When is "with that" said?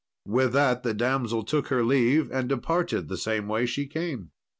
0.25-0.81